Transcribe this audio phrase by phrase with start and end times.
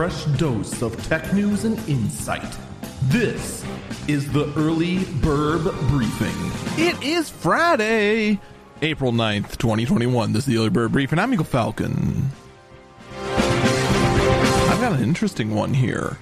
[0.00, 2.56] fresh dose of tech news and insight.
[3.08, 3.62] This
[4.08, 6.82] is the Early Bird Briefing.
[6.82, 8.40] It is Friday,
[8.80, 10.32] April 9th, 2021.
[10.32, 11.18] This is the Early Bird Briefing.
[11.18, 12.30] I'm Eagle Falcon.
[13.20, 16.16] I've got an interesting one here.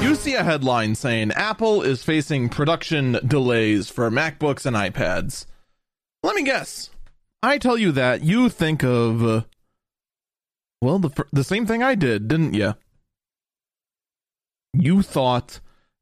[0.00, 5.46] You see a headline saying Apple is facing production delays for MacBooks and iPads.
[6.24, 6.90] Let me guess.
[7.40, 9.42] I tell you that, you think of, uh,
[10.82, 12.74] well, the, the same thing I did, didn't you?
[14.74, 15.60] You thought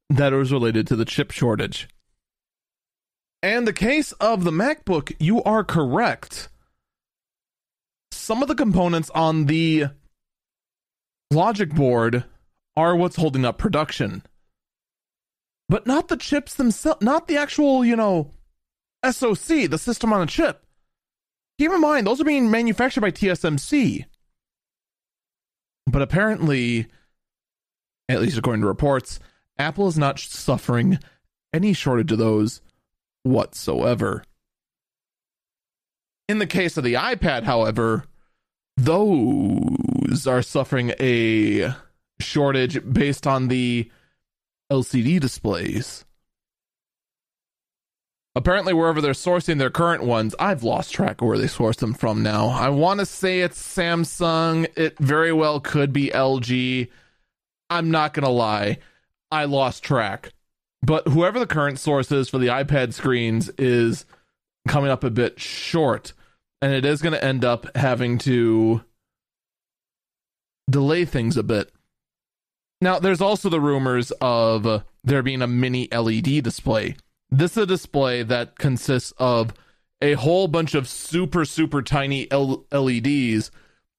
[0.08, 1.86] that it was related to the chip shortage.
[3.42, 6.48] And the case of the MacBook, you are correct.
[8.10, 9.88] Some of the components on the
[11.30, 12.24] logic board
[12.74, 14.22] are what's holding up production.
[15.68, 18.30] But not the chips themselves, not the actual, you know,
[19.04, 20.64] SoC, the system on a chip.
[21.58, 24.06] Keep in mind, those are being manufactured by TSMC.
[25.90, 26.86] But apparently,
[28.08, 29.18] at least according to reports,
[29.58, 30.98] Apple is not suffering
[31.52, 32.60] any shortage of those
[33.22, 34.22] whatsoever.
[36.28, 38.04] In the case of the iPad, however,
[38.76, 41.74] those are suffering a
[42.20, 43.90] shortage based on the
[44.70, 46.04] LCD displays.
[48.36, 51.94] Apparently, wherever they're sourcing their current ones, I've lost track of where they source them
[51.94, 52.46] from now.
[52.46, 54.68] I want to say it's Samsung.
[54.76, 56.88] It very well could be LG.
[57.70, 58.78] I'm not going to lie.
[59.32, 60.32] I lost track.
[60.82, 64.06] But whoever the current source is for the iPad screens is
[64.68, 66.12] coming up a bit short.
[66.62, 68.82] And it is going to end up having to
[70.70, 71.72] delay things a bit.
[72.80, 76.96] Now, there's also the rumors of there being a mini LED display
[77.30, 79.54] this is a display that consists of
[80.02, 83.50] a whole bunch of super super tiny LEDs,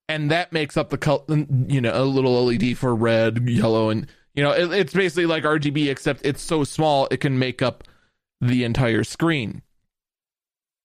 [0.09, 1.23] and that makes up the color.
[1.27, 5.43] You know, a little LED for red, yellow, and you know, it, it's basically like
[5.43, 7.83] RGB, except it's so small it can make up
[8.39, 9.61] the entire screen.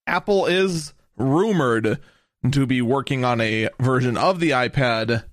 [0.05, 1.99] Apple is rumored
[2.51, 5.23] to be working on a version of the iPad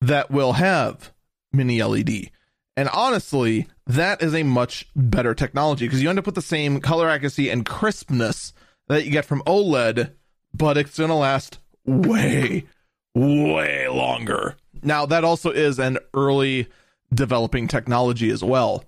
[0.00, 1.12] that will have
[1.52, 2.30] mini LED.
[2.76, 6.80] And honestly, that is a much better technology because you end up with the same
[6.80, 8.52] color accuracy and crispness
[8.86, 10.12] that you get from OLED,
[10.54, 12.66] but it's going to last way,
[13.14, 14.56] way longer.
[14.82, 16.68] Now, that also is an early
[17.12, 18.84] developing technology as well.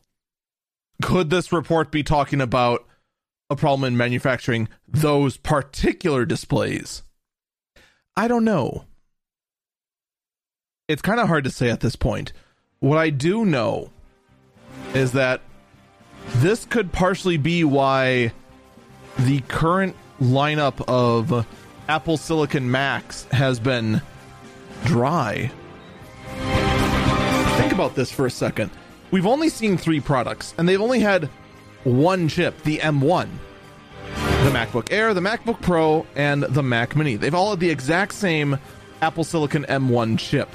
[1.02, 2.86] Could this report be talking about
[3.48, 7.02] a problem in manufacturing those particular displays?
[8.16, 8.84] I don't know.
[10.88, 12.34] It's kind of hard to say at this point
[12.80, 13.90] what I do know
[14.94, 15.40] is that
[16.36, 18.32] this could partially be why
[19.18, 21.46] the current lineup of
[21.88, 24.02] Apple Silicon Macs has been
[24.84, 25.50] dry.
[27.56, 28.70] Think about this for a second.
[29.10, 31.28] We've only seen three products, and they've only had
[31.84, 33.28] one chip, the M1.
[34.44, 37.16] The MacBook Air, the MacBook Pro, and the Mac Mini.
[37.16, 38.58] They've all had the exact same
[39.02, 40.48] Apple Silicon M1 chip.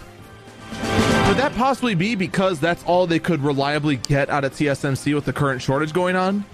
[1.26, 5.26] Could that possibly be because that's all they could reliably get out of TSMC with
[5.26, 6.46] the current shortage going on?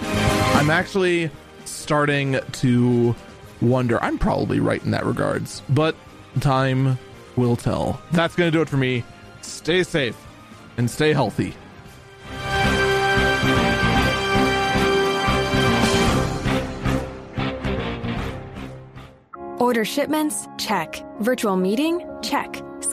[0.00, 1.30] I'm actually
[1.64, 3.16] starting to
[3.60, 4.02] wonder.
[4.02, 5.96] I'm probably right in that regards, but
[6.40, 6.98] time
[7.36, 8.00] will tell.
[8.12, 9.02] That's going to do it for me.
[9.40, 10.16] Stay safe
[10.76, 11.54] and stay healthy.
[19.58, 20.46] Order shipments?
[20.58, 21.02] Check.
[21.20, 22.06] Virtual meeting?
[22.22, 22.62] Check.